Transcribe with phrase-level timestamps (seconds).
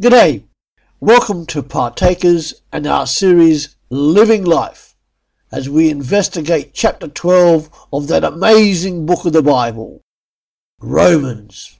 [0.00, 0.44] G'day.
[0.98, 4.96] Welcome to Partakers and our series Living Life
[5.52, 10.00] as we investigate chapter 12 of that amazing book of the Bible,
[10.80, 11.78] Romans.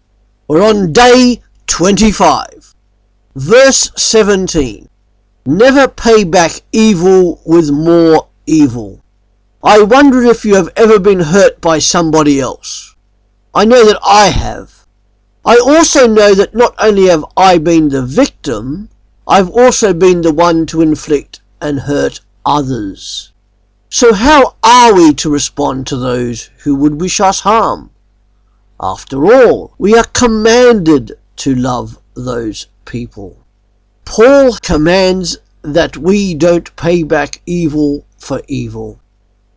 [0.48, 2.74] We're on day 25.
[3.36, 4.90] Verse 17.
[5.46, 9.02] Never pay back evil with more evil.
[9.64, 12.94] I wonder if you have ever been hurt by somebody else.
[13.54, 14.79] I know that I have.
[15.44, 18.90] I also know that not only have I been the victim,
[19.26, 23.32] I've also been the one to inflict and hurt others.
[23.88, 27.90] So how are we to respond to those who would wish us harm?
[28.80, 33.38] After all, we are commanded to love those people.
[34.04, 39.00] Paul commands that we don't pay back evil for evil.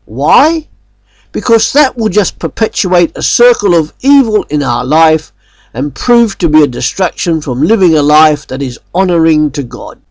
[0.06, 0.68] Why?
[1.32, 5.34] Because that will just perpetuate a circle of evil in our life
[5.74, 10.02] and prove to be a distraction from living a life that is honoring to God,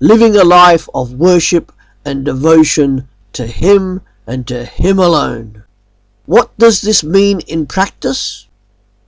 [0.00, 1.72] living a life of worship
[2.04, 5.64] and devotion to Him and to Him alone.
[6.26, 8.46] What does this mean in practice?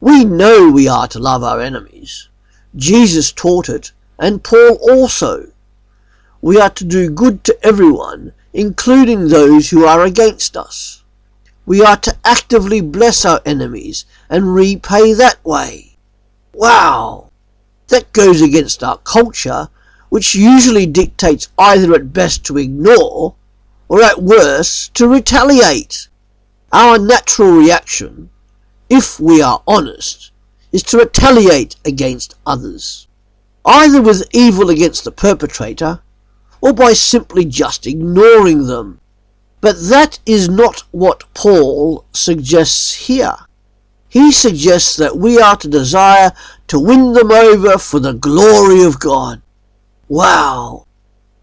[0.00, 2.28] We know we are to love our enemies.
[2.74, 5.52] Jesus taught it, and Paul also.
[6.40, 11.04] We are to do good to everyone, including those who are against us.
[11.66, 15.89] We are to actively bless our enemies and repay that way.
[16.52, 17.30] Wow!
[17.88, 19.68] That goes against our culture,
[20.08, 23.34] which usually dictates either at best to ignore,
[23.88, 26.08] or at worst to retaliate.
[26.72, 28.30] Our natural reaction,
[28.88, 30.30] if we are honest,
[30.72, 33.08] is to retaliate against others,
[33.64, 36.00] either with evil against the perpetrator,
[36.60, 39.00] or by simply just ignoring them.
[39.60, 43.36] But that is not what Paul suggests here.
[44.10, 46.32] He suggests that we are to desire
[46.66, 49.40] to win them over for the glory of God.
[50.08, 50.88] Wow!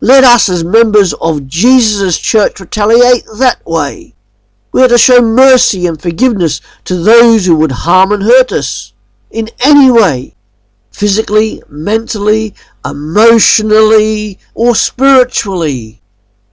[0.01, 4.15] Let us as members of Jesus' church retaliate that way.
[4.73, 8.91] We are to show mercy and forgiveness to those who would harm and hurt us
[9.31, 10.35] in any way,
[10.91, 12.53] physically, mentally,
[12.85, 16.01] emotionally, or spiritually.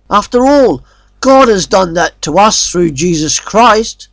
[0.08, 0.84] After all,
[1.18, 4.06] God has done that to us through Jesus Christ,